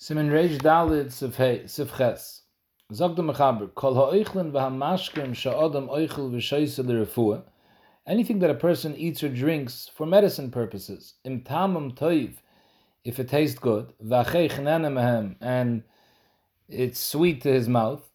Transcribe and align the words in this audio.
Simen 0.00 0.30
Reish 0.30 0.56
Dalit. 0.56 1.12
Zog 2.90 3.16
Mechaber, 3.18 3.74
Kol 3.74 3.94
ha'oichlin 3.94 4.50
v'hamashkim 4.50 5.34
sha'odam. 5.34 7.42
Anything 8.06 8.38
that 8.38 8.48
a 8.48 8.54
person 8.54 8.96
eats 8.96 9.22
or 9.22 9.28
drinks 9.28 9.90
for 9.94 10.06
medicine 10.06 10.50
purposes, 10.50 11.16
im 11.24 11.42
tamam 11.42 11.94
toiv, 11.94 12.36
if 13.04 13.18
it 13.18 13.28
tastes 13.28 13.58
good, 13.58 13.92
v'achei 14.02 14.50
chnana 14.50 14.90
mehem, 14.90 15.36
and 15.42 15.82
it's 16.66 16.98
sweet 16.98 17.42
to 17.42 17.52
his 17.52 17.68
mouth, 17.68 18.10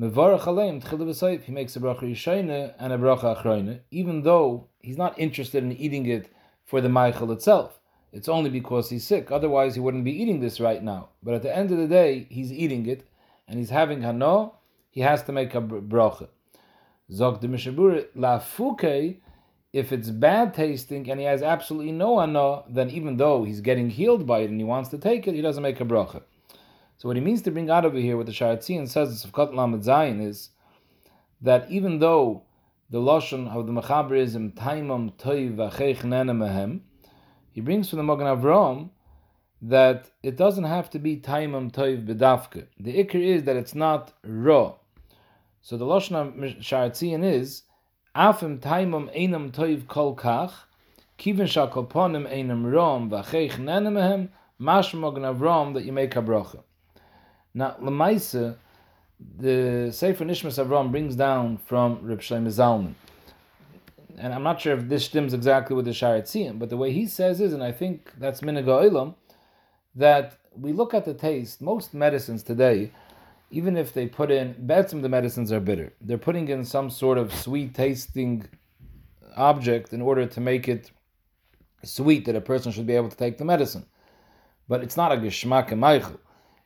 mevarach 0.00 0.42
aleim 0.42 0.80
tchil 0.80 0.98
v'soif, 0.98 1.42
he 1.42 1.50
makes 1.50 1.74
a 1.74 1.80
bracha 1.80 2.02
yishayne 2.02 2.74
and 2.78 2.92
a 2.92 2.96
bracha 2.96 3.36
achroine, 3.36 3.80
even 3.90 4.22
though 4.22 4.68
he's 4.78 4.96
not 4.96 5.18
interested 5.18 5.64
in 5.64 5.72
eating 5.72 6.06
it 6.06 6.32
for 6.64 6.80
the 6.80 6.86
meichel 6.86 7.32
itself. 7.32 7.80
It's 8.14 8.28
only 8.28 8.48
because 8.48 8.88
he's 8.90 9.04
sick. 9.04 9.32
Otherwise, 9.32 9.74
he 9.74 9.80
wouldn't 9.80 10.04
be 10.04 10.22
eating 10.22 10.38
this 10.38 10.60
right 10.60 10.80
now. 10.80 11.08
But 11.20 11.34
at 11.34 11.42
the 11.42 11.54
end 11.54 11.72
of 11.72 11.78
the 11.78 11.88
day, 11.88 12.28
he's 12.30 12.52
eating 12.52 12.86
it, 12.86 13.08
and 13.48 13.58
he's 13.58 13.70
having 13.70 14.02
hano. 14.02 14.52
He 14.92 15.00
has 15.00 15.24
to 15.24 15.32
make 15.32 15.52
a 15.56 15.60
bracha. 15.60 16.28
Zog 17.10 17.40
de 17.40 17.48
mishabur 17.48 18.06
la 18.14 18.38
fuke. 18.38 19.16
If 19.72 19.92
it's 19.92 20.10
bad 20.10 20.54
tasting 20.54 21.10
and 21.10 21.18
he 21.18 21.26
has 21.26 21.42
absolutely 21.42 21.90
no 21.90 22.18
hano, 22.18 22.62
then 22.68 22.88
even 22.90 23.16
though 23.16 23.42
he's 23.42 23.60
getting 23.60 23.90
healed 23.90 24.24
by 24.24 24.38
it 24.40 24.50
and 24.50 24.60
he 24.60 24.64
wants 24.64 24.90
to 24.90 24.98
take 24.98 25.26
it, 25.26 25.34
he 25.34 25.42
doesn't 25.42 25.64
make 25.64 25.80
a 25.80 25.84
bracha. 25.84 26.22
So 26.98 27.08
what 27.08 27.16
he 27.16 27.20
means 27.20 27.42
to 27.42 27.50
bring 27.50 27.68
out 27.68 27.84
over 27.84 27.98
here, 27.98 28.16
what 28.16 28.26
the 28.26 28.32
Sharatzian 28.32 28.88
says 28.88 29.24
of 29.24 29.32
Kot 29.32 29.52
Lamed 29.52 29.82
Zayin 29.82 30.24
is 30.24 30.50
that 31.42 31.68
even 31.68 31.98
though 31.98 32.44
the 32.90 33.00
lashon 33.00 33.48
of 33.48 33.66
the 33.66 33.72
mechaber 33.72 34.16
is 34.16 34.36
im 34.36 34.52
taimam 34.52 35.10
he 37.54 37.60
brings 37.60 37.88
from 37.88 37.98
the 37.98 38.02
Magen 38.02 38.26
Avram 38.26 38.90
that 39.62 40.10
it 40.24 40.36
doesn't 40.36 40.64
have 40.64 40.90
to 40.90 40.98
be 40.98 41.16
taimam 41.16 41.72
toiv 41.72 42.04
bedafke. 42.04 42.66
The 42.80 43.04
ikr 43.04 43.14
is 43.14 43.44
that 43.44 43.54
it's 43.54 43.76
not 43.76 44.12
raw. 44.24 44.74
So 45.62 45.76
the 45.76 45.84
lashon 45.84 46.60
sharatzian 46.60 47.24
is 47.24 47.62
afim 48.16 48.58
taimam 48.58 49.16
einam 49.16 49.52
toiv 49.52 49.86
kol 49.86 50.16
kach 50.16 50.52
kivin 51.16 51.46
shakoponim 51.46 52.28
einam 52.28 52.70
rom 52.72 53.08
v'cheich 53.08 53.52
nenemehem 53.52 54.30
mash 54.58 54.92
Magen 54.92 55.22
Avram 55.22 55.74
that 55.74 55.84
you 55.84 55.92
make 55.92 56.16
a 56.16 56.22
bracha. 56.22 56.60
Now 57.54 57.76
lemaisa, 57.80 58.56
the 59.38 59.92
Sefer 59.92 60.24
Nishmas 60.24 60.62
Avram 60.62 60.90
brings 60.90 61.14
down 61.14 61.58
from 61.58 62.00
Reb 62.02 62.20
Shlomo 62.20 62.48
Zalman 62.48 62.94
and 64.18 64.32
I'm 64.32 64.42
not 64.42 64.60
sure 64.60 64.74
if 64.76 64.88
this 64.88 65.04
stems 65.04 65.34
exactly 65.34 65.74
with 65.74 65.84
the 65.84 65.92
Sharetziim, 65.92 66.58
but 66.58 66.70
the 66.70 66.76
way 66.76 66.92
he 66.92 67.06
says 67.06 67.40
is, 67.40 67.52
and 67.52 67.62
I 67.62 67.72
think 67.72 68.12
that's 68.18 68.40
Minaga 68.40 68.88
Ilam, 68.88 69.14
that 69.94 70.38
we 70.56 70.72
look 70.72 70.94
at 70.94 71.04
the 71.04 71.14
taste, 71.14 71.60
most 71.60 71.94
medicines 71.94 72.42
today, 72.42 72.92
even 73.50 73.76
if 73.76 73.92
they 73.92 74.06
put 74.06 74.30
in, 74.30 74.54
betzim 74.66 75.02
the 75.02 75.08
medicines 75.08 75.52
are 75.52 75.60
bitter. 75.60 75.92
They're 76.00 76.18
putting 76.18 76.48
in 76.48 76.64
some 76.64 76.90
sort 76.90 77.18
of 77.18 77.32
sweet 77.32 77.74
tasting 77.74 78.48
object 79.36 79.92
in 79.92 80.00
order 80.00 80.26
to 80.26 80.40
make 80.40 80.68
it 80.68 80.90
sweet 81.84 82.24
that 82.24 82.36
a 82.36 82.40
person 82.40 82.72
should 82.72 82.86
be 82.86 82.96
able 82.96 83.10
to 83.10 83.16
take 83.16 83.38
the 83.38 83.44
medicine. 83.44 83.86
But 84.68 84.82
it's 84.82 84.96
not 84.96 85.12
a 85.12 85.16
geshmak 85.16 85.72
and 85.72 86.18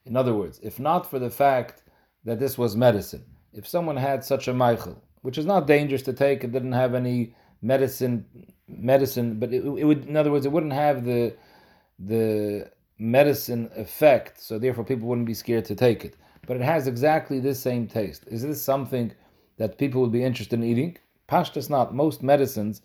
In 0.04 0.16
other 0.16 0.34
words, 0.34 0.60
if 0.62 0.78
not 0.78 1.10
for 1.10 1.18
the 1.18 1.30
fact 1.30 1.82
that 2.24 2.38
this 2.38 2.56
was 2.56 2.76
medicine, 2.76 3.24
if 3.52 3.66
someone 3.66 3.96
had 3.96 4.24
such 4.24 4.48
a 4.48 4.52
meichel, 4.52 4.96
which 5.22 5.38
is 5.38 5.46
not 5.46 5.66
dangerous 5.66 6.02
to 6.02 6.12
take. 6.12 6.44
It 6.44 6.52
didn't 6.52 6.72
have 6.72 6.94
any 6.94 7.34
medicine, 7.62 8.24
medicine, 8.68 9.38
but 9.38 9.52
it, 9.52 9.64
it 9.64 9.84
would, 9.84 10.06
in 10.06 10.16
other 10.16 10.30
words, 10.30 10.46
it 10.46 10.52
wouldn't 10.52 10.72
have 10.72 11.04
the 11.04 11.34
the 11.98 12.70
medicine 12.98 13.70
effect. 13.76 14.40
So 14.40 14.58
therefore, 14.58 14.84
people 14.84 15.08
wouldn't 15.08 15.26
be 15.26 15.34
scared 15.34 15.64
to 15.66 15.74
take 15.74 16.04
it. 16.04 16.16
But 16.46 16.56
it 16.56 16.62
has 16.62 16.86
exactly 16.86 17.40
this 17.40 17.60
same 17.60 17.86
taste. 17.86 18.24
Is 18.28 18.42
this 18.42 18.62
something 18.62 19.12
that 19.58 19.78
people 19.78 20.00
would 20.00 20.12
be 20.12 20.24
interested 20.24 20.58
in 20.58 20.64
eating? 20.64 20.96
Pashtas 21.28 21.68
not. 21.68 21.94
Most 21.94 22.22
medicines, 22.22 22.80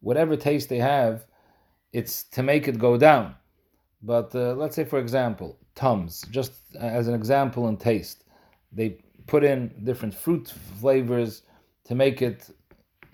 whatever 0.00 0.36
taste 0.36 0.68
they 0.68 0.78
have, 0.78 1.26
it's 1.92 2.22
to 2.24 2.42
make 2.42 2.68
it 2.68 2.78
go 2.78 2.96
down. 2.96 3.34
But 4.02 4.34
uh, 4.34 4.54
let's 4.54 4.76
say, 4.76 4.84
for 4.84 4.98
example, 4.98 5.58
Tums, 5.74 6.24
just 6.30 6.52
as 6.78 7.08
an 7.08 7.14
example 7.14 7.68
in 7.68 7.76
taste, 7.76 8.24
they 8.72 8.98
put 9.26 9.44
in 9.44 9.72
different 9.84 10.14
fruit 10.14 10.52
flavors 10.80 11.42
to 11.84 11.94
make 11.94 12.22
it 12.22 12.50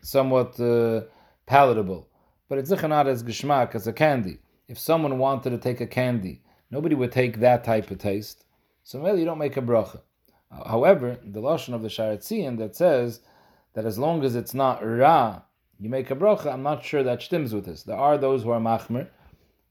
somewhat 0.02 0.58
uh, 0.60 1.02
palatable. 1.46 2.08
But 2.48 2.58
it's 2.58 2.70
not 2.70 3.06
as 3.06 3.22
geschmack 3.22 3.74
as 3.74 3.86
a 3.86 3.92
candy. 3.92 4.38
If 4.68 4.78
someone 4.78 5.18
wanted 5.18 5.50
to 5.50 5.58
take 5.58 5.80
a 5.80 5.86
candy, 5.86 6.42
nobody 6.70 6.94
would 6.94 7.12
take 7.12 7.40
that 7.40 7.64
type 7.64 7.90
of 7.90 7.98
taste. 7.98 8.44
So 8.82 9.00
really, 9.00 9.20
you 9.20 9.26
don't 9.26 9.38
make 9.38 9.56
a 9.56 9.62
bracha. 9.62 10.00
However, 10.50 11.18
the 11.22 11.40
lashon 11.40 11.74
of 11.74 11.82
the 11.82 11.88
Sharetzian 11.88 12.58
that 12.58 12.74
says 12.74 13.20
that 13.74 13.84
as 13.84 13.98
long 13.98 14.24
as 14.24 14.34
it's 14.34 14.54
not 14.54 14.84
ra, 14.84 15.42
you 15.78 15.90
make 15.90 16.10
a 16.10 16.16
bracha. 16.16 16.52
I'm 16.52 16.62
not 16.62 16.84
sure 16.84 17.02
that 17.02 17.22
stems 17.22 17.54
with 17.54 17.66
this. 17.66 17.82
There 17.82 17.96
are 17.96 18.16
those 18.16 18.42
who 18.42 18.50
are 18.50 18.60
machmer 18.60 19.08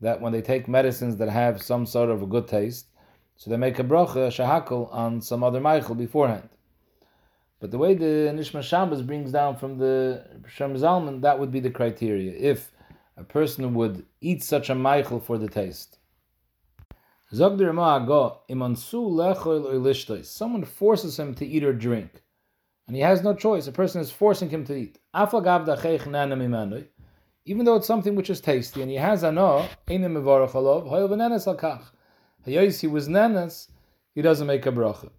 that 0.01 0.21
when 0.21 0.31
they 0.31 0.41
take 0.41 0.67
medicines 0.67 1.17
that 1.17 1.29
have 1.29 1.61
some 1.61 1.85
sort 1.85 2.09
of 2.09 2.21
a 2.21 2.27
good 2.27 2.47
taste, 2.47 2.87
so 3.35 3.49
they 3.49 3.57
make 3.57 3.79
a 3.79 3.83
bracha 3.83 4.29
shahakal 4.29 4.93
on 4.93 5.21
some 5.21 5.43
other 5.43 5.59
meichel 5.59 5.97
beforehand. 5.97 6.49
But 7.59 7.71
the 7.71 7.77
way 7.77 7.95
the 7.95 8.31
Nishma 8.35 8.61
Shabbos 8.61 9.01
brings 9.01 9.31
down 9.31 9.57
from 9.57 9.77
the 9.77 10.23
Shem 10.47 10.75
Zalman, 10.75 11.21
that 11.21 11.39
would 11.39 11.51
be 11.51 11.59
the 11.59 11.71
criteria. 11.71 12.33
If 12.33 12.71
a 13.17 13.23
person 13.23 13.73
would 13.73 14.05
eat 14.21 14.43
such 14.43 14.69
a 14.69 14.75
meichel 14.75 15.23
for 15.23 15.39
the 15.39 15.49
taste. 15.49 15.97
Someone 17.31 17.57
forces 20.63 21.19
him 21.19 21.35
to 21.35 21.45
eat 21.45 21.63
or 21.63 21.73
drink, 21.73 22.21
and 22.85 22.95
he 22.95 23.01
has 23.01 23.23
no 23.23 23.33
choice. 23.33 23.67
A 23.67 23.71
person 23.71 24.01
is 24.01 24.11
forcing 24.11 24.49
him 24.49 24.63
to 24.65 24.75
eat. 24.75 24.99
Even 27.45 27.65
though 27.65 27.75
it's 27.75 27.87
something 27.87 28.15
which 28.15 28.29
is 28.29 28.39
tasty, 28.39 28.81
and 28.81 28.91
he 28.91 28.97
has 28.97 29.23
ano, 29.23 29.67
he 29.87 29.97
was 32.87 33.07
nenes, 33.09 33.67
he 34.13 34.21
doesn't 34.21 34.47
make 34.47 34.65
a 34.65 34.71
bracha. 34.71 35.09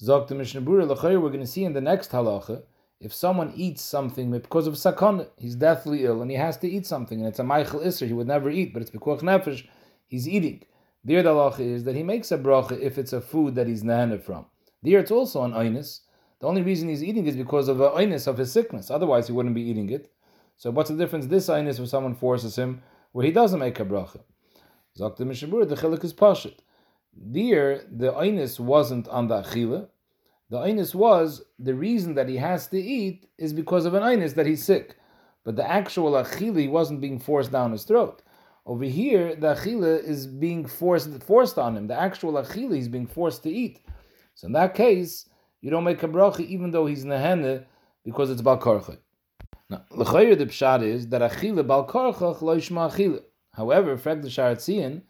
Zog 0.00 0.28
the 0.28 0.34
Mishnah 0.34 0.60
we're 0.60 0.86
going 0.86 1.40
to 1.40 1.46
see 1.46 1.64
in 1.64 1.72
the 1.72 1.80
next 1.80 2.10
halacha, 2.10 2.62
if 3.00 3.14
someone 3.14 3.52
eats 3.54 3.82
something 3.82 4.30
because 4.30 4.66
of 4.66 4.76
sakon, 4.76 5.26
he's 5.36 5.54
deathly 5.54 6.04
ill 6.04 6.22
and 6.22 6.30
he 6.30 6.36
has 6.36 6.56
to 6.58 6.68
eat 6.68 6.86
something, 6.86 7.18
and 7.20 7.28
it's 7.28 7.38
a 7.38 7.42
meichel 7.42 7.84
Isser, 7.84 8.06
he 8.06 8.12
would 8.12 8.26
never 8.26 8.50
eat, 8.50 8.72
but 8.72 8.82
it's 8.82 8.90
Pekuach 8.90 9.20
Nefesh, 9.20 9.66
he's 10.06 10.28
eating. 10.28 10.64
There 11.04 11.22
the 11.22 11.30
halacha 11.30 11.60
is 11.60 11.84
that 11.84 11.94
he 11.94 12.02
makes 12.02 12.32
a 12.32 12.38
bracha 12.38 12.80
if 12.80 12.98
it's 12.98 13.12
a 13.12 13.20
food 13.20 13.54
that 13.54 13.66
he's 13.66 13.82
nahana 13.82 14.20
from. 14.20 14.46
There 14.82 14.98
it's 14.98 15.10
also 15.10 15.44
an 15.44 15.52
oinus. 15.52 16.00
The 16.40 16.46
only 16.46 16.62
reason 16.62 16.88
he's 16.88 17.04
eating 17.04 17.26
is 17.26 17.36
because 17.36 17.68
of 17.68 17.78
the 17.78 17.90
oinus 17.90 18.26
of 18.26 18.38
his 18.38 18.50
sickness. 18.50 18.90
Otherwise, 18.90 19.26
he 19.26 19.32
wouldn't 19.32 19.54
be 19.54 19.62
eating 19.62 19.90
it. 19.90 20.10
So 20.56 20.70
what's 20.70 20.90
the 20.90 20.96
difference? 20.96 21.26
This 21.26 21.48
oinus 21.48 21.78
if 21.78 21.88
someone 21.88 22.14
forces 22.14 22.56
him 22.56 22.82
where 23.12 23.24
he 23.24 23.32
doesn't 23.32 23.60
make 23.60 23.78
a 23.80 23.84
bracha. 23.84 24.20
Zok 24.98 25.16
the 25.16 25.24
Mishabur, 25.24 25.68
the 25.68 25.76
chilik 25.76 26.02
is 26.04 26.14
pashit. 26.14 26.58
There, 27.16 27.84
the 27.90 28.12
oinus 28.12 28.58
wasn't 28.58 29.08
on 29.08 29.28
the 29.28 29.42
achila, 29.42 29.88
the 30.50 30.58
einus 30.58 30.94
was 30.94 31.42
the 31.58 31.74
reason 31.74 32.14
that 32.14 32.28
he 32.28 32.36
has 32.36 32.68
to 32.68 32.80
eat 32.80 33.28
is 33.38 33.52
because 33.52 33.86
of 33.86 33.94
an 33.94 34.02
einus 34.02 34.34
that 34.34 34.46
he's 34.46 34.62
sick. 34.62 34.96
But 35.42 35.56
the 35.56 35.68
actual 35.68 36.12
achila 36.12 36.70
wasn't 36.70 37.00
being 37.00 37.18
forced 37.18 37.50
down 37.50 37.72
his 37.72 37.84
throat. 37.84 38.22
Over 38.66 38.84
here, 38.84 39.34
the 39.34 39.54
achila 39.54 40.02
is 40.02 40.26
being 40.26 40.66
forced 40.66 41.22
forced 41.22 41.58
on 41.58 41.76
him. 41.76 41.86
The 41.86 41.98
actual 41.98 42.34
achila 42.34 42.78
is 42.78 42.88
being 42.88 43.06
forced 43.06 43.42
to 43.44 43.50
eat. 43.50 43.80
So 44.34 44.46
in 44.46 44.52
that 44.52 44.74
case, 44.74 45.28
you 45.60 45.70
don't 45.70 45.84
make 45.84 46.02
a 46.02 46.08
bracha 46.08 46.46
even 46.46 46.70
though 46.70 46.86
he's 46.86 47.04
nehene 47.04 47.64
because 48.04 48.30
it's 48.30 48.42
bal 48.42 48.58
karcha. 48.58 48.98
Now, 49.70 49.84
the 49.90 50.04
pshat 50.04 50.82
is 50.82 51.08
that 51.08 51.22
achila 51.22 51.66
bal 51.66 51.86
karcha 51.86 52.40
lo 52.40 52.56
achila. 52.56 53.22
However, 53.52 53.96
frag 53.96 54.22
the 54.22 54.28
sharatzian, 54.28 55.02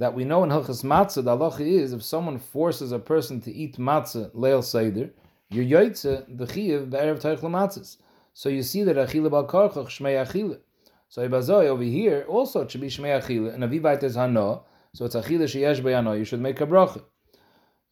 that 0.00 0.14
we 0.14 0.24
know 0.24 0.42
in 0.42 0.48
Hilchas 0.48 0.82
Matzah, 0.82 1.22
the 1.22 1.36
halacha 1.36 1.60
is 1.60 1.92
if 1.92 2.02
someone 2.02 2.38
forces 2.38 2.90
a 2.90 2.98
person 2.98 3.38
to 3.42 3.52
eat 3.52 3.76
matzah 3.76 4.34
leil 4.34 4.64
seder, 4.64 5.10
you're 5.50 5.62
yoitze 5.62 6.24
the 6.38 6.46
chiyav 6.46 6.88
be'erev 6.88 7.20
teich 7.20 7.40
matzahs. 7.40 7.98
So 8.32 8.48
you 8.48 8.62
see 8.62 8.82
that 8.84 8.96
achila 8.96 9.30
bal 9.30 9.46
karchach 9.46 9.88
shmei 9.88 10.24
achila. 10.24 10.58
So 11.10 11.28
ibazoi 11.28 11.66
over 11.66 11.82
here 11.82 12.24
also 12.26 12.62
it 12.62 12.70
should 12.70 12.80
be 12.80 12.88
shmei 12.88 13.20
achila 13.20 13.52
and 13.52 13.62
avivait 13.62 14.02
is 14.02 14.16
hano, 14.16 14.62
so 14.94 15.04
it's 15.04 15.14
achila 15.14 15.42
sheyesh 15.42 15.82
b'yano. 15.82 16.18
You 16.18 16.24
should 16.24 16.40
make 16.40 16.62
a 16.62 16.66
bracha. 16.66 17.02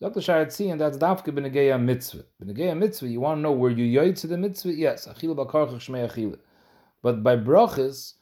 Dr. 0.01 0.21
Sharetzi, 0.21 0.73
and 0.73 0.81
that's 0.81 0.97
dafke 0.97 1.27
b'negeya 1.27 1.79
mitzvah. 1.79 2.25
B'negeya 2.43 2.75
mitzvah, 2.75 3.09
you 3.09 3.21
want 3.21 3.37
to 3.37 3.43
know 3.43 3.53
where 3.53 3.71
you 3.71 4.01
yoitze 4.01 4.27
the 4.27 4.39
mitzvah? 4.39 4.73
Yes, 4.73 5.07
achila 5.07 5.37
bal 5.37 5.47
karchach 5.47 5.87
shmei 5.87 6.11
achila. 6.11 6.39
But 7.03 7.23
by 7.23 7.37
brachas, 7.37 8.15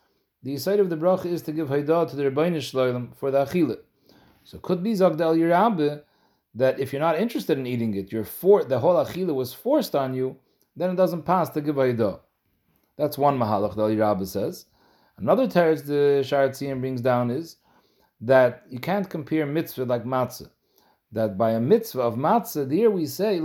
the 0.42 0.56
side 0.58 0.80
of 0.80 0.90
the 0.90 0.96
bracha 0.96 1.26
is 1.26 1.42
to 1.42 1.52
give 1.52 1.68
haydah 1.68 2.08
to 2.10 2.16
the 2.16 2.24
Rebbeinu 2.24 2.58
Shloim 2.58 3.14
for 3.16 3.30
the 3.30 3.44
achila. 3.44 3.78
So 4.44 4.58
could 4.58 4.82
be 4.82 4.92
Zagdal 4.92 5.36
Yirabe 5.36 6.02
that 6.54 6.78
if 6.78 6.92
you're 6.92 7.00
not 7.00 7.18
interested 7.18 7.58
in 7.58 7.66
eating 7.66 7.94
it, 7.94 8.12
you're 8.12 8.24
for 8.24 8.64
the 8.64 8.78
whole 8.78 8.94
achila 8.94 9.34
was 9.34 9.52
forced 9.52 9.94
on 9.94 10.14
you, 10.14 10.36
then 10.76 10.90
it 10.90 10.96
doesn't 10.96 11.22
pass 11.22 11.48
to 11.50 11.60
give 11.60 11.76
haydah. 11.76 12.20
That's 12.96 13.18
one 13.18 13.38
mahalach 13.38 13.74
that 13.74 13.82
Yirabe 13.82 14.26
says. 14.26 14.66
Another 15.18 15.46
teretz 15.46 15.84
the 15.84 16.22
Sharetzian 16.22 16.80
brings 16.80 17.00
down 17.00 17.30
is 17.30 17.56
that 18.20 18.64
you 18.70 18.78
can't 18.78 19.08
compare 19.08 19.46
mitzvah 19.46 19.84
like 19.84 20.04
matzah. 20.04 20.50
That 21.12 21.38
by 21.38 21.52
a 21.52 21.60
mitzvah 21.60 22.02
of 22.02 22.16
matzah, 22.16 22.68
there 22.68 22.90
we 22.90 23.06
say, 23.06 23.40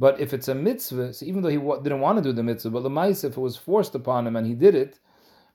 But 0.00 0.18
if 0.18 0.32
it's 0.32 0.48
a 0.48 0.54
mitzvah, 0.54 1.12
so 1.12 1.26
even 1.26 1.42
though 1.42 1.50
he 1.50 1.58
didn't 1.58 2.00
want 2.00 2.16
to 2.16 2.24
do 2.24 2.32
the 2.32 2.42
mitzvah, 2.42 2.70
but 2.70 2.82
the 2.82 3.10
if 3.10 3.36
it 3.36 3.36
was 3.36 3.58
forced 3.58 3.94
upon 3.94 4.26
him 4.26 4.34
and 4.34 4.46
he 4.46 4.54
did 4.54 4.74
it, 4.74 4.98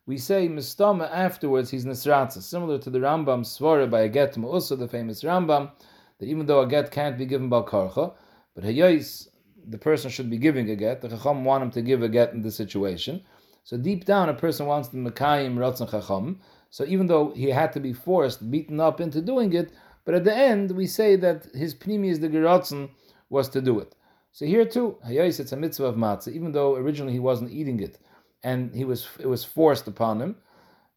we 0.06 0.20
say 0.20 0.48
mistama 0.48 1.10
afterwards 1.12 1.72
he's 1.72 1.84
nisratza, 1.84 2.44
similar 2.44 2.78
to 2.78 2.92
the 2.92 3.00
Rambam 3.00 3.42
svara 3.44 3.90
by 3.90 4.02
a 4.02 4.08
get 4.08 4.38
also 4.38 4.76
the 4.76 4.88
famous 4.88 5.24
Rambam, 5.24 5.72
that 6.20 6.28
even 6.28 6.46
though 6.46 6.62
a 6.62 6.68
get 6.68 6.92
can't 6.92 7.18
be 7.18 7.26
given 7.26 7.50
by 7.50 7.62
karcha, 7.62 8.14
but 8.54 8.64
hayais 8.64 9.30
the 9.68 9.80
person 9.80 10.12
should 10.12 10.30
be 10.30 10.38
giving 10.38 10.70
a 10.70 10.76
get. 10.76 11.02
The 11.02 11.10
chacham 11.10 11.44
want 11.44 11.64
him 11.64 11.72
to 11.72 11.82
give 11.82 12.04
a 12.04 12.08
get 12.08 12.34
in 12.34 12.44
this 12.44 12.56
situation. 12.56 13.24
So 13.64 13.78
deep 13.78 14.06
down, 14.06 14.30
a 14.30 14.36
person 14.36 14.68
wants 14.68 14.90
the 14.90 15.00
mekayim 15.00 15.56
ratzon 15.56 15.90
chacham. 15.90 16.40
So 16.70 16.86
even 16.86 17.08
though 17.08 17.32
he 17.32 17.50
had 17.50 17.74
to 17.74 17.80
be 17.80 17.94
forced, 17.94 18.52
beaten 18.52 18.80
up 18.80 19.02
into 19.02 19.22
doing 19.22 19.54
it, 19.54 19.72
but 20.06 20.14
at 20.14 20.24
the 20.24 20.36
end 20.36 20.70
we 20.70 20.86
say 20.86 21.16
that 21.16 21.46
his 21.56 21.74
pnimi 21.74 22.12
is 22.12 22.20
the 22.20 22.30
geratzon 22.30 22.92
was 23.30 23.50
to 23.50 23.60
do 23.60 23.80
it. 23.80 23.96
So 24.36 24.46
here 24.46 24.66
too, 24.66 24.98
hayais 25.08 25.40
it's 25.40 25.54
a 25.54 25.56
mitzvah 25.56 25.86
of 25.86 25.96
matzah, 25.96 26.34
even 26.34 26.52
though 26.52 26.76
originally 26.76 27.14
he 27.14 27.20
wasn't 27.20 27.52
eating 27.52 27.80
it 27.80 28.00
and 28.44 28.76
he 28.76 28.84
was 28.84 29.08
it 29.18 29.28
was 29.28 29.46
forced 29.46 29.88
upon 29.88 30.22
him. 30.22 30.36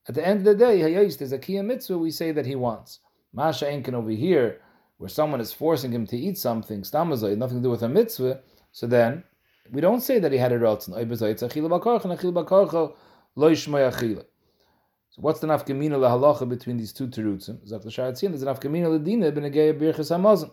At 0.08 0.16
the 0.16 0.26
end 0.26 0.40
of 0.40 0.44
the 0.44 0.56
day, 0.56 0.80
hayos 0.80 1.18
there's 1.18 1.30
a 1.30 1.38
kiyah 1.38 1.64
mitzvah 1.64 1.98
we 1.98 2.10
say 2.10 2.32
that 2.32 2.46
he 2.46 2.56
wants. 2.56 2.98
Masha 3.32 3.66
Enkin 3.66 3.94
over 3.94 4.10
here, 4.10 4.60
where 4.96 5.08
someone 5.08 5.40
is 5.40 5.52
forcing 5.52 5.92
him 5.92 6.04
to 6.08 6.16
eat 6.16 6.36
something, 6.36 6.82
stamazay, 6.82 7.38
nothing 7.38 7.58
to 7.58 7.62
do 7.62 7.70
with 7.70 7.84
a 7.84 7.88
mitzvah. 7.88 8.40
So 8.72 8.88
then 8.88 9.22
we 9.70 9.80
don't 9.80 10.00
say 10.00 10.18
that 10.18 10.32
he 10.32 10.38
had 10.38 10.50
a 10.50 10.58
rotzen. 10.58 10.94
So 15.10 15.22
what's 15.22 15.38
the 15.38 15.46
nafkamina 15.46 15.96
lahalacha 16.04 16.48
between 16.48 16.76
these 16.76 16.92
two 16.92 17.06
terutzim? 17.06 17.60
There's 17.60 18.42
a 18.42 18.46
nafkamina 18.46 18.88
ladina 18.98 19.30
hamazon. 19.30 20.50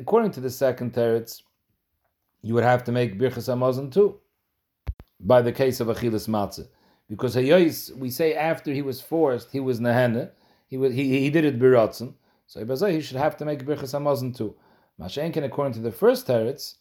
According 0.00 0.32
to 0.32 0.40
the 0.40 0.50
second 0.50 0.92
teretz, 0.92 1.42
you 2.44 2.52
would 2.52 2.62
have 2.62 2.84
to 2.84 2.92
make 2.92 3.18
birchas 3.18 3.48
hamazon 3.48 3.90
too 3.90 4.20
by 5.18 5.40
the 5.40 5.50
case 5.50 5.80
of 5.80 5.88
Achilas 5.88 6.28
Matzah. 6.28 6.68
Because 7.08 7.34
Hayois, 7.34 7.96
we 7.96 8.10
say 8.10 8.34
after 8.34 8.72
he 8.72 8.82
was 8.82 9.00
forced, 9.00 9.50
he 9.50 9.60
was 9.60 9.80
Nehene, 9.80 10.30
he, 10.66 10.76
was, 10.76 10.92
he, 10.94 11.20
he 11.20 11.30
did 11.30 11.46
it 11.46 11.58
Biratzen, 11.58 12.12
so 12.46 12.86
he 12.86 13.00
should 13.00 13.16
have 13.16 13.36
to 13.38 13.46
make 13.46 13.64
Birchas 13.64 13.94
Hamazon 13.98 14.36
too. 14.36 14.54
Mashenkin, 15.00 15.44
according 15.44 15.72
to 15.74 15.80
the 15.80 15.90
first 15.90 16.26
teretz, 16.26 16.74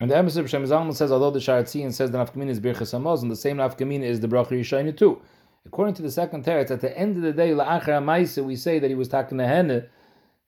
and 0.00 0.10
the 0.10 0.14
Emes 0.14 0.36
of 0.36 0.48
Shem 0.48 0.64
Zalman 0.64 0.94
says, 0.94 1.10
although 1.10 1.32
the 1.32 1.40
Sharatzian 1.40 1.92
says 1.92 2.12
the 2.12 2.18
Nafkamina 2.18 2.50
is 2.50 2.60
Birchas 2.60 2.94
Hamazon, 2.96 3.28
the 3.28 3.36
same 3.36 3.56
Nafkamina 3.56 4.04
is 4.04 4.20
the 4.20 4.28
Bracha 4.28 4.52
Yishayna 4.52 4.96
too. 4.96 5.20
According 5.66 5.94
to 5.94 6.02
the 6.02 6.10
second 6.10 6.44
teretz, 6.44 6.70
at 6.70 6.80
the 6.80 6.96
end 6.96 7.16
of 7.16 7.22
the 7.22 7.32
day, 7.32 7.50
La'achar 7.50 8.00
HaMaisa, 8.00 8.44
we 8.44 8.54
say 8.54 8.78
that 8.78 8.88
he 8.88 8.94
was 8.94 9.08
taken 9.08 9.38
Nehene, 9.38 9.88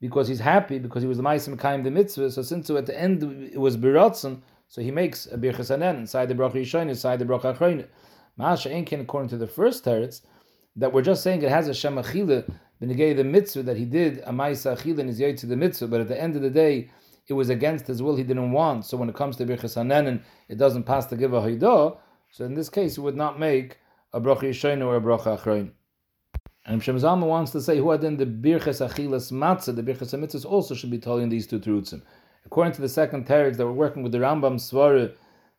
because 0.00 0.28
he's 0.28 0.40
happy, 0.40 0.78
because 0.78 1.02
he 1.02 1.08
was 1.08 1.18
the 1.18 1.22
Maisa 1.22 1.54
Mekayim 1.54 1.84
the 1.84 1.90
Mitzvah, 1.90 2.30
so 2.30 2.42
since 2.42 2.70
at 2.70 2.86
the 2.86 2.98
end 2.98 3.22
it 3.52 3.58
was 3.58 3.76
Biratzen, 3.76 4.40
so 4.68 4.80
he 4.80 4.90
makes 4.90 5.26
a 5.26 5.36
birchas 5.36 5.70
inside 5.98 6.28
the 6.28 6.34
bracha 6.34 6.54
yishayin, 6.54 6.88
inside 6.88 7.18
the 7.18 7.24
bracha 7.24 7.56
achroin. 7.56 7.86
Masha 8.36 8.68
Enkin, 8.68 9.00
according 9.00 9.28
to 9.28 9.36
the 9.36 9.46
first 9.46 9.84
teretz, 9.84 10.22
that 10.76 10.92
we're 10.92 11.02
just 11.02 11.22
saying 11.22 11.42
it 11.42 11.50
has 11.50 11.66
a 11.66 11.74
shem 11.74 11.96
achila, 11.96 12.48
b'negei 12.80 13.16
the 13.16 13.24
mitzvah 13.24 13.64
that 13.64 13.76
he 13.76 13.84
did 13.84 14.18
a 14.18 14.30
ma'isa 14.30 14.76
achila 14.76 15.00
in 15.00 15.08
his 15.08 15.40
to 15.40 15.46
the 15.46 15.56
mitzvah, 15.56 15.88
but 15.88 16.00
at 16.00 16.08
the 16.08 16.20
end 16.20 16.36
of 16.36 16.42
the 16.42 16.50
day, 16.50 16.88
it 17.26 17.34
was 17.34 17.50
against 17.50 17.86
his 17.86 18.02
will, 18.02 18.16
he 18.16 18.22
didn't 18.22 18.52
want. 18.52 18.84
So 18.84 18.96
when 18.96 19.08
it 19.08 19.14
comes 19.14 19.36
to 19.36 19.44
birchas 19.44 19.76
anen, 19.76 20.22
it 20.48 20.56
doesn't 20.56 20.84
pass 20.84 21.06
to 21.06 21.16
give 21.16 21.32
a 21.32 21.40
haidah. 21.40 21.98
So 22.30 22.44
in 22.44 22.54
this 22.54 22.68
case, 22.68 22.94
he 22.94 23.00
would 23.00 23.16
not 23.16 23.38
make 23.38 23.78
a 24.12 24.20
bracha 24.20 24.42
yishayin 24.42 24.84
or 24.84 24.96
a 24.96 25.00
bracha 25.00 25.38
achroin. 25.38 25.72
And 26.66 26.82
Shem 26.82 26.96
Zalman 26.98 27.26
wants 27.26 27.52
to 27.52 27.60
say, 27.60 27.78
who 27.78 27.96
then 27.96 28.16
the 28.16 28.26
birchas 28.26 28.86
achilas 28.86 29.32
matzah, 29.32 29.74
the 29.74 29.82
birchas 29.82 30.18
mitzvahs 30.18 30.44
also 30.44 30.74
should 30.74 30.90
be 30.90 30.98
told 30.98 31.22
in 31.22 31.28
these 31.28 31.46
two 31.46 31.58
terutzim 31.58 32.02
according 32.46 32.72
to 32.72 32.80
the 32.80 32.88
second 32.88 33.26
teretz 33.26 33.56
that 33.56 33.66
we're 33.66 33.72
working 33.72 34.02
with 34.02 34.12
the 34.12 34.18
Rambam 34.18 34.56
Svara, 34.56 35.12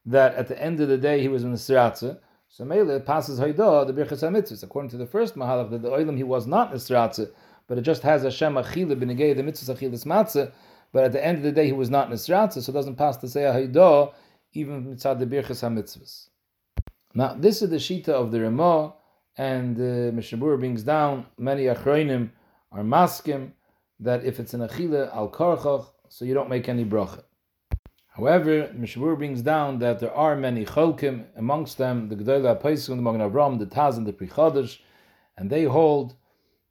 that 0.05 0.35
at 0.35 0.47
the 0.47 0.61
end 0.61 0.79
of 0.79 0.89
the 0.89 0.97
day 0.97 1.21
he 1.21 1.27
was 1.27 1.43
in 1.43 1.51
the 1.51 1.57
Siratza. 1.57 2.19
So 2.49 2.65
Mele 2.65 2.99
passes 2.99 3.39
Haidah, 3.39 3.87
the 3.87 3.93
Birchas 3.93 4.27
HaMitzvahs. 4.27 4.63
According 4.63 4.91
to 4.91 4.97
the 4.97 5.05
first 5.05 5.35
Mahalach, 5.35 5.69
that 5.71 5.81
the 5.83 5.89
Oilam 5.89 6.17
he 6.17 6.23
was 6.23 6.47
not 6.47 6.67
in 6.67 6.73
the 6.73 6.79
Siratza, 6.79 7.29
but 7.67 7.77
it 7.77 7.81
just 7.81 8.01
has 8.01 8.23
Hashem 8.23 8.55
Achila 8.55 8.95
b'negei 8.95 9.35
the 9.35 9.43
Mitzvahs 9.43 9.75
Achilas 9.75 10.05
Matzah, 10.05 10.51
but 10.91 11.05
at 11.05 11.11
the 11.13 11.23
end 11.23 11.37
of 11.37 11.43
the 11.43 11.51
day 11.51 11.65
he 11.65 11.71
was 11.71 11.89
not 11.89 12.05
in 12.05 12.11
the 12.11 12.17
Siratza, 12.17 12.61
so 12.61 12.71
it 12.71 12.73
doesn't 12.73 12.95
pass 12.95 13.17
to 13.17 13.29
say 13.29 13.41
Haidah, 13.41 14.13
even 14.53 14.85
mitzad 14.85 15.19
the 15.19 15.25
Birchas 15.25 15.61
HaMitzvahs. 15.61 16.27
Now, 17.13 17.33
this 17.33 17.61
is 17.61 17.69
the 17.69 17.77
Shita 17.77 18.09
of 18.09 18.31
the 18.31 18.41
Ramah, 18.41 18.93
and 19.37 19.77
uh, 19.77 20.11
Mishabur 20.11 20.59
brings 20.59 20.83
down 20.83 21.25
many 21.37 21.65
Achroinim 21.65 22.31
are 22.71 22.83
maskim 22.83 23.51
that 23.99 24.25
if 24.25 24.39
it's 24.39 24.53
an 24.53 24.61
Achila 24.61 25.13
al 25.15 25.29
Karchach, 25.29 25.87
so 26.09 26.25
you 26.25 26.33
don't 26.33 26.49
make 26.49 26.67
any 26.67 26.83
bracha. 26.83 27.23
However, 28.07 28.69
Mishmur 28.77 29.17
brings 29.17 29.41
down 29.41 29.79
that 29.79 29.99
there 29.99 30.13
are 30.13 30.35
many 30.35 30.65
cholkim, 30.65 31.25
amongst 31.37 31.77
them 31.77 32.09
the 32.09 32.15
Gedolah 32.15 32.61
Paisum, 32.61 32.97
the 32.97 33.01
Magen 33.01 33.21
Avram, 33.21 33.57
the 33.57 33.65
Taz, 33.65 33.95
and 33.95 34.05
the 34.05 34.11
Prichadish, 34.11 34.79
and 35.37 35.49
they 35.49 35.63
hold 35.63 36.15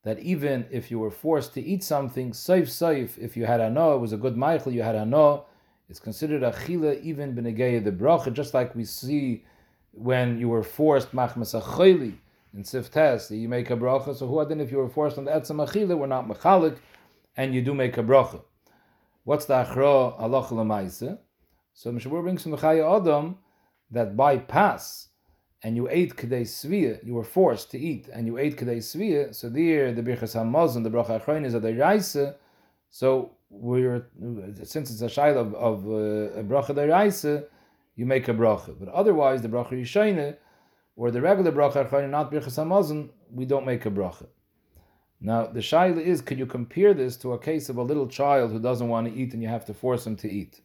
that 0.03 0.19
even 0.19 0.67
if 0.71 0.91
you 0.91 0.99
were 0.99 1.11
forced 1.11 1.55
to 1.55 1.63
eat 1.63 1.83
something, 1.83 2.33
saif 2.33 2.65
saif, 2.65 3.17
if 3.17 3.37
you 3.37 3.47
had 3.47 3.61
ano, 3.61 3.97
it 3.97 4.01
was 4.01 4.13
a 4.13 4.19
good 4.19 4.37
meichel, 4.37 4.73
you 4.73 4.83
had 4.83 4.95
ano, 4.95 5.47
it's 5.89 5.99
considered 5.99 6.43
a 6.43 6.53
chila 6.53 7.03
even 7.03 7.35
b'negei 7.35 7.83
the 7.83 7.91
bracha, 7.91 8.33
just 8.33 8.53
like 8.53 8.75
we 8.75 8.85
see 8.85 9.45
when 9.93 10.39
you 10.39 10.49
were 10.49 10.63
forced 10.63 11.13
machmas 11.13 11.59
achayli 11.61 12.15
in 12.55 12.65
siftes, 12.65 13.31
you 13.31 13.49
make 13.49 13.71
a 13.71 13.77
bracha. 13.77 14.15
So 14.15 14.27
who 14.27 14.45
then 14.45 14.61
if 14.61 14.71
you 14.71 14.79
were 14.79 14.89
forced 14.89 15.19
on 15.19 15.25
the 15.25 15.31
etzam 15.31 15.67
achila, 15.67 15.97
we're 15.97 16.07
not 16.07 16.29
mechalik, 16.29 16.79
and 17.37 17.55
you 17.55 17.63
do 17.63 17.75
make 17.75 17.97
a 17.99 18.03
bracha. 18.03 18.43
What's 19.25 19.45
the 19.45 19.55
achra 19.55 20.21
halach 20.21 20.49
lemaise? 20.49 21.19
So 21.75 21.93
Mishabur 21.93 22.23
brings 22.23 22.43
from 22.43 22.53
the 22.53 22.59
Chaya 22.59 23.01
Adam 23.01 23.39
that 23.91 24.17
by 24.17 24.39
pass 24.39 25.09
and 25.63 25.77
you 25.77 25.89
ate 25.91 26.17
kedei 26.17 26.43
svia, 26.43 27.05
you 27.05 27.15
were 27.15 27.25
forced 27.25 27.71
to 27.71 27.79
eat, 27.79 28.09
and 28.13 28.27
you 28.27 28.39
ate 28.39 28.57
kedei 28.57 28.79
svia. 28.79 29.35
So 29.35 29.49
there, 29.49 29.93
the 29.93 30.03
birchas 30.03 30.35
hamazon, 30.35 30.85
the 30.85 30.91
bracha 30.91 31.23
achroin 31.23 31.45
is 31.45 31.55
a 31.55 31.61
deraisa. 31.61 32.37
So 32.91 33.33
we're 33.51 34.07
since 34.65 34.91
it's 34.91 35.03
a 35.03 35.07
shaila 35.07 35.37
of, 35.37 35.55
of 35.55 35.87
uh, 35.87 36.41
a 36.41 36.45
bracha 36.45 36.71
deraisa, 36.71 37.45
you 37.95 38.07
make 38.07 38.29
a 38.29 38.35
bracha. 38.35 38.75
But 38.79 38.89
otherwise, 38.89 39.43
the 39.43 39.49
bracha 39.49 39.73
yishayne 39.73 40.37
or 41.01 41.11
the 41.11 41.23
regular 41.23 41.51
bracha 41.51 42.11
not 42.11 42.31
birchas 42.31 42.59
hamazon, 42.59 43.09
we 43.33 43.47
don't 43.47 43.65
make 43.65 43.87
a 43.87 43.91
bracha. 43.91 44.27
Now, 45.19 45.47
the 45.47 45.61
shaila 45.61 45.99
is, 45.99 46.21
could 46.21 46.39
you 46.39 46.45
compare 46.45 46.93
this 46.93 47.17
to 47.23 47.33
a 47.33 47.39
case 47.39 47.71
of 47.71 47.79
a 47.79 47.83
little 47.83 48.07
child 48.07 48.53
who 48.53 48.59
doesn't 48.61 48.87
want 48.87 49.07
to 49.07 49.15
eat 49.19 49.33
and 49.33 49.43
you 49.43 49.49
have 49.49 49.65
to 49.65 49.73
force 49.73 50.07
him 50.07 50.15
to 50.17 50.31
eat? 50.31 50.61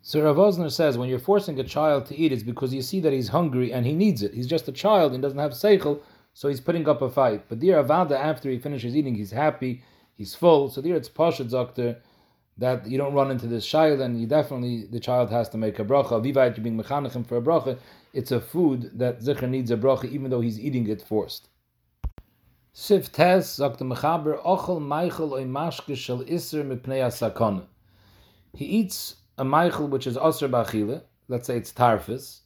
So 0.00 0.22
Rav 0.22 0.36
Osner 0.36 0.70
says, 0.70 0.96
when 0.96 1.08
you're 1.08 1.18
forcing 1.18 1.58
a 1.58 1.64
child 1.64 2.06
to 2.06 2.16
eat, 2.16 2.30
it's 2.30 2.44
because 2.44 2.72
you 2.72 2.82
see 2.82 3.00
that 3.00 3.12
he's 3.12 3.26
hungry 3.26 3.72
and 3.72 3.84
he 3.84 3.94
needs 3.94 4.22
it. 4.22 4.32
He's 4.32 4.46
just 4.46 4.68
a 4.68 4.72
child 4.86 5.12
and 5.12 5.20
doesn't 5.20 5.40
have 5.40 5.54
seichel, 5.54 6.02
so 6.32 6.48
he's 6.48 6.60
putting 6.60 6.88
up 6.88 7.02
a 7.02 7.10
fight. 7.10 7.48
But 7.48 7.58
dear 7.58 7.82
Avada, 7.82 8.12
after 8.12 8.48
he 8.48 8.60
finishes 8.60 8.94
eating, 8.94 9.16
he's 9.16 9.32
happy, 9.32 9.82
he's 10.16 10.36
full. 10.36 10.68
So 10.68 10.80
there 10.80 10.94
it's 10.94 11.08
Pashat 11.08 11.50
Doctor 11.50 11.96
that 12.60 12.86
you 12.86 12.98
don't 12.98 13.14
run 13.14 13.30
into 13.30 13.46
this 13.46 13.66
child, 13.66 14.00
and 14.00 14.20
you 14.20 14.26
definitely, 14.26 14.84
the 14.84 15.00
child 15.00 15.30
has 15.30 15.48
to 15.48 15.58
make 15.58 15.78
a 15.78 15.84
bracha. 15.84 16.22
Vivayat, 16.22 16.56
you 16.58 16.62
being 16.62 16.78
mechanechim 16.80 17.26
for 17.26 17.38
a 17.38 17.42
bracha. 17.42 17.78
It's 18.12 18.32
a 18.32 18.40
food 18.40 18.90
that 18.98 19.20
Zikr 19.20 19.48
needs 19.48 19.70
a 19.70 19.76
bracha 19.76 20.04
even 20.04 20.30
though 20.30 20.42
he's 20.42 20.60
eating 20.60 20.86
it 20.88 21.00
forced. 21.00 21.48
Sif 22.72 23.10
Tes 23.10 23.48
sagt 23.48 23.80
Mechaber 23.80 24.42
Ochel 24.44 24.80
Meichel 24.80 25.32
oi 25.32 25.44
Maschke 25.44 25.96
shel 25.96 26.22
Isser 26.24 26.62
mipnei 26.64 27.00
Asakon. 27.00 27.64
He 28.54 28.66
eats 28.66 29.16
a 29.38 29.44
Meichel 29.44 29.88
which 29.88 30.06
is 30.06 30.16
Asr 30.16 30.50
Bachile, 30.50 31.02
let's 31.28 31.46
say 31.46 31.56
it's 31.56 31.72
Tarfis, 31.72 32.40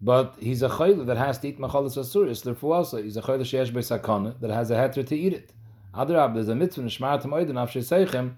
but 0.00 0.36
he's 0.38 0.62
a 0.62 0.68
Chayla 0.68 1.06
that 1.06 1.16
has 1.16 1.38
to 1.38 1.48
eat 1.48 1.58
Machalis 1.58 1.98
Asuris, 1.98 2.42
therefore 2.42 2.76
also 2.76 3.02
he's 3.02 3.16
a 3.16 3.22
Chayla 3.22 3.40
Sheesh 3.40 3.84
Sakon 3.84 4.36
that 4.40 4.50
has 4.50 4.70
a 4.70 4.76
heter 4.76 5.04
to 5.06 5.16
eat 5.16 5.32
it. 5.32 5.52
Adrab, 5.92 6.34
there's 6.34 6.48
a 6.48 6.54
mitzvah 6.54 6.82
Nishmaratam 6.82 7.26
Oiden 7.26 7.54
Afshe 7.54 7.82
Seichem 7.82 8.34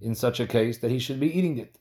in 0.00 0.14
such 0.14 0.40
a 0.40 0.46
case 0.46 0.78
that 0.78 0.90
he 0.90 0.98
should 0.98 1.20
be 1.20 1.36
eating 1.36 1.58
it. 1.58 1.78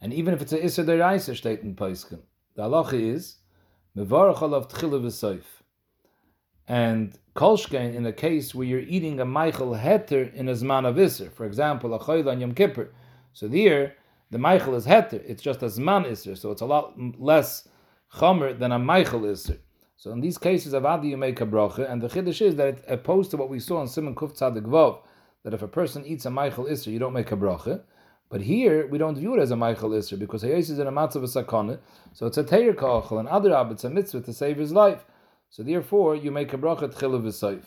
And 0.00 0.12
even 0.12 0.34
if 0.34 0.42
it's 0.42 0.52
a 0.52 0.58
Isser 0.58 0.84
Deraisa 0.84 1.36
state 1.36 1.60
in 1.60 1.74
Paiskim, 1.76 2.20
the 2.54 2.62
halacha 2.62 2.94
is 2.94 3.36
Mevarach 3.96 4.38
alav 4.38 4.70
Tchila 4.70 5.00
V'Soif. 5.00 5.44
And 6.66 7.18
kolshkein 7.34 7.94
in 7.94 8.06
a 8.06 8.12
case 8.12 8.54
where 8.54 8.66
you're 8.66 8.80
eating 8.80 9.20
a 9.20 9.26
meichel 9.26 9.80
heter 9.80 10.32
in 10.34 10.48
a 10.48 10.52
zman 10.52 10.86
of 10.86 10.98
iser, 10.98 11.30
for 11.30 11.44
example, 11.44 11.94
a 11.94 11.98
choyla 11.98 12.32
on 12.32 12.40
Yom 12.40 12.54
Kippur. 12.54 12.90
So 13.32 13.48
there, 13.48 13.94
the 14.30 14.38
meichel 14.38 14.74
is 14.74 14.86
heter, 14.86 15.22
it's 15.26 15.42
just 15.42 15.62
a 15.62 15.66
zman 15.66 16.06
iser, 16.06 16.36
so 16.36 16.50
it's 16.50 16.62
a 16.62 16.66
lot 16.66 16.94
less 17.18 17.68
chomer 18.14 18.58
than 18.58 18.72
a 18.72 18.78
meichel 18.78 19.30
iser. 19.30 19.58
So 19.96 20.10
in 20.12 20.20
these 20.20 20.38
cases, 20.38 20.72
avadi 20.72 21.10
you 21.10 21.16
make 21.16 21.40
a 21.40 21.46
bracha, 21.46 21.90
and 21.90 22.02
the 22.02 22.08
chiddush 22.08 22.42
is 22.42 22.56
that 22.56 22.82
opposed 22.88 23.30
to 23.32 23.36
what 23.36 23.48
we 23.48 23.60
saw 23.60 23.80
in 23.82 23.88
Simon 23.88 24.14
Kuf 24.14 24.36
Tzadik 24.36 24.62
Vov, 24.62 25.00
that 25.44 25.54
if 25.54 25.62
a 25.62 25.68
person 25.68 26.04
eats 26.06 26.26
a 26.26 26.30
meichel 26.30 26.70
iser, 26.70 26.90
you 26.90 26.98
don't 26.98 27.12
make 27.12 27.32
a 27.32 27.36
bracha. 27.36 27.82
But 28.32 28.40
here 28.40 28.86
we 28.86 28.96
don't 28.96 29.18
view 29.18 29.34
it 29.34 29.40
as 29.40 29.50
a 29.50 29.56
meichel 29.56 29.90
Isser 29.90 30.18
because 30.18 30.40
Hayes 30.40 30.70
is 30.70 30.78
in 30.78 30.86
a 30.86 30.90
matzav 30.90 31.16
of 31.16 31.24
sakana, 31.24 31.80
so 32.14 32.24
it's 32.24 32.38
a 32.38 32.42
teir 32.42 32.72
kachal, 32.72 33.20
and 33.20 33.28
other 33.28 33.54
it's 33.70 33.84
a 33.84 33.90
mitzvah 33.90 34.22
to 34.22 34.32
save 34.32 34.56
his 34.56 34.72
life. 34.72 35.04
So 35.50 35.62
therefore, 35.62 36.16
you 36.16 36.30
make 36.30 36.54
a 36.54 36.56
bracha 36.56 36.90
tchila 36.90 37.20
v'soif. 37.22 37.64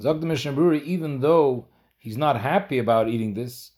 Zog 0.00 0.20
the 0.20 0.82
even 0.84 1.20
though 1.20 1.68
he's 1.98 2.16
not 2.16 2.40
happy 2.40 2.80
about 2.80 3.08
eating 3.08 3.34
this, 3.34 3.70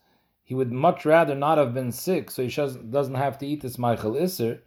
he 0.43 0.55
would 0.55 0.73
much 0.73 1.05
rather 1.05 1.35
not 1.35 1.59
have 1.59 1.75
been 1.75 1.93
sick, 1.93 2.31
so 2.31 2.43
he 2.43 2.49
doesn't 2.49 3.15
have 3.15 3.37
to 3.37 3.47
eat 3.47 3.61
this 3.61 3.77
meichel 3.77 4.19
Isser. 4.19 4.61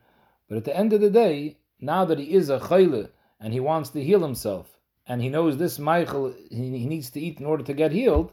But 0.47 0.57
at 0.57 0.65
the 0.65 0.77
end 0.77 0.93
of 0.93 1.01
the 1.01 1.09
day, 1.09 1.57
now 1.79 2.05
that 2.05 2.19
he 2.19 2.33
is 2.33 2.49
a 2.49 2.59
chayle 2.59 3.09
and 3.39 3.51
he 3.51 3.59
wants 3.59 3.89
to 3.89 4.03
heal 4.03 4.21
himself, 4.21 4.72
and 5.07 5.21
he 5.21 5.29
knows 5.29 5.57
this 5.57 5.77
meichel 5.77 6.35
he, 6.49 6.77
he 6.77 6.85
needs 6.85 7.09
to 7.11 7.19
eat 7.19 7.39
in 7.39 7.45
order 7.45 7.63
to 7.63 7.73
get 7.73 7.91
healed, 7.91 8.31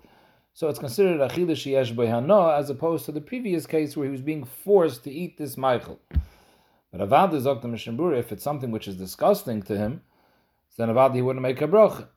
so 0.53 0.69
it's 0.69 0.79
considered 0.79 1.21
achila 1.21 1.53
sheyesh 1.53 2.59
as 2.59 2.71
opposed 2.71 3.05
to 3.07 3.13
the 3.13 3.21
previous 3.21 3.67
case 3.67 3.97
where 3.97 4.07
he 4.07 4.13
was 4.13 4.21
being 4.21 4.45
forced 4.45 5.05
to 5.05 5.11
eat 5.11 5.39
this 5.39 5.57
meichel. 5.57 5.99
But 6.93 7.09
Avad 7.09 7.35
is 7.35 7.47
Mishnah 7.65 8.11
if 8.11 8.33
it's 8.33 8.43
something 8.43 8.71
which 8.71 8.89
is 8.89 8.97
disgusting 8.97 9.63
to 9.63 9.77
him, 9.77 10.03
then 10.77 10.89
Avad 10.89 11.15
he 11.15 11.23
wouldn't 11.23 11.43
make 11.43 11.61
a 11.61 11.69
bracha 11.69 12.09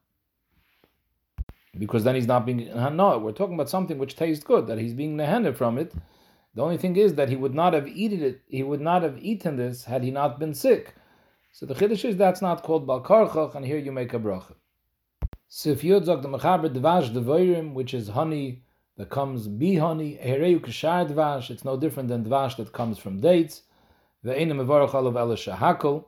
because 1.78 2.04
then 2.04 2.16
he's 2.16 2.28
not 2.28 2.46
being 2.46 2.68
hana. 2.68 3.18
We're 3.18 3.32
talking 3.32 3.56
about 3.56 3.70
something 3.70 3.98
which 3.98 4.16
tastes 4.16 4.44
good, 4.44 4.68
that 4.68 4.78
he's 4.78 4.94
being 4.94 5.18
nehene 5.18 5.56
from 5.56 5.78
it. 5.78 5.94
The 6.56 6.62
only 6.62 6.78
thing 6.78 6.96
is 6.96 7.16
that 7.16 7.30
he 7.30 7.36
would 7.36 7.56
not 7.56 7.74
have 7.74 7.88
eaten 7.88 8.22
it. 8.22 8.42
He 8.48 8.62
would 8.62 8.82
not 8.82 9.02
have 9.02 9.18
eaten 9.20 9.58
this 9.58 9.86
had 9.86 10.04
he 10.04 10.12
not 10.12 10.40
been 10.40 10.54
sick. 10.54 10.96
So 11.56 11.68
the 11.68 11.76
chiddush 11.76 12.04
is 12.04 12.18
that's 12.18 12.42
not 12.42 12.64
called 12.64 12.88
balkarchach, 12.88 13.54
and 13.54 13.64
here 13.64 13.78
you 13.78 13.92
make 13.92 14.12
a 14.16 14.18
bracha. 14.18 14.56
So 15.48 15.70
if 15.70 15.84
you 15.84 16.04
zog 16.04 16.24
the 16.24 16.28
mechaber 16.28 16.68
dvash 16.68 17.14
devoirim, 17.14 17.74
which 17.76 17.94
is 17.94 18.08
honey 18.08 18.64
that 18.98 19.12
comes 19.12 19.48
be 19.48 19.76
honey, 19.76 20.18
hereu 20.20 20.60
kashar 20.60 21.08
dvash, 21.08 21.52
it's 21.52 21.64
no 21.64 21.78
different 21.78 22.10
than 22.10 22.26
dvash 22.26 22.58
that 22.58 22.74
comes 22.74 22.98
from 22.98 23.20
dates. 23.20 23.62
The 24.24 24.36
enim 24.36 24.58
mevarach 24.58 24.94
alav 24.94 25.14
shahakol. 25.46 26.06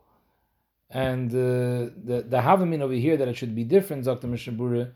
And 0.89 1.29
uh, 1.29 1.91
the 2.03 2.25
the 2.27 2.37
havamin 2.37 2.81
over 2.81 2.93
here 2.93 3.15
that 3.15 3.27
it 3.27 3.37
should 3.37 3.53
be 3.53 3.63
different, 3.63 4.05
Dr. 4.05 4.25
Mishnah 4.25 4.93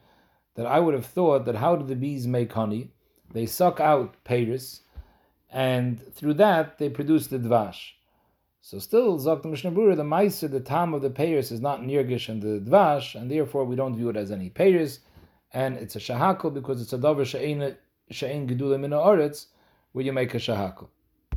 that 0.56 0.66
I 0.66 0.80
would 0.80 0.96
have 0.96 1.06
thought 1.06 1.46
that 1.46 1.58
how 1.58 1.76
do 1.76 1.86
the 1.86 1.96
bees 1.96 2.26
make 2.26 2.52
honey? 2.54 2.90
They 3.32 3.46
suck 3.46 3.80
out 3.80 4.16
Paris, 4.24 4.82
and 5.52 6.02
through 6.16 6.34
that 6.46 6.80
they 6.80 6.90
produce 6.90 7.28
the 7.28 7.38
dvash. 7.38 7.99
So 8.62 8.78
still, 8.78 9.18
Zok 9.18 9.42
the 9.42 9.48
Mishnah 9.48 9.72
the 9.72 10.04
Meiser, 10.04 10.52
the 10.52 10.60
Tam 10.60 10.94
of 10.94 11.02
the 11.02 11.10
Paris 11.10 11.52
is 11.52 11.62
not 11.62 11.82
Nirgish 11.82 12.30
and 12.30 12.42
the 12.42 12.60
Dvash, 12.60 13.16
and 13.16 13.32
therefore 13.32 13.64
we 13.64 13.76
don't 13.76 13.96
view 13.96 14.10
it 14.10 14.18
as 14.18 14.32
any 14.32 14.50
Paris, 14.50 15.00
and 15.54 15.78
it's 15.78 15.96
a 15.96 16.00
Shahakal 16.00 16.54
because 16.54 16.82
it's 16.82 16.94
a 16.94 16.98
Dover 16.98 17.26
She'en 17.26 17.78
Gedulim 18.12 18.84
in 18.84 18.92
Oretz, 18.92 19.48
where 19.94 20.06
you 20.06 20.14
make 20.14 20.34
a 20.34 20.38
Shahakal. 20.38 20.90